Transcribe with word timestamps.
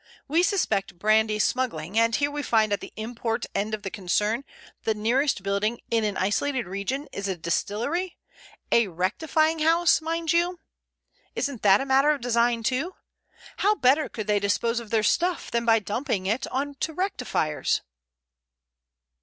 We 0.27 0.41
suspect 0.41 0.97
brandy 0.97 1.37
smuggling, 1.37 1.95
and 1.99 2.15
here 2.15 2.31
we 2.31 2.41
find 2.41 2.73
at 2.73 2.79
the 2.79 2.91
import 2.95 3.45
end 3.53 3.75
of 3.75 3.83
the 3.83 3.91
concern 3.91 4.45
the 4.83 4.95
nearest 4.95 5.43
building 5.43 5.79
in 5.91 6.03
an 6.03 6.17
isolated 6.17 6.65
region 6.65 7.07
is 7.13 7.27
a 7.27 7.37
distillery—a 7.37 8.87
rectifying 8.87 9.59
house, 9.59 10.01
mind 10.01 10.33
you! 10.33 10.59
Isn't 11.35 11.61
that 11.61 11.81
a 11.81 11.85
matter 11.85 12.09
of 12.09 12.19
design 12.19 12.63
too? 12.63 12.95
How 13.57 13.75
better 13.75 14.09
could 14.09 14.25
they 14.25 14.39
dispose 14.39 14.79
of 14.79 14.89
their 14.89 15.03
stuff 15.03 15.51
than 15.51 15.65
by 15.65 15.77
dumping 15.77 16.25
it 16.25 16.47
on 16.47 16.73
to 16.79 16.93
rectifiers?" 16.95 17.81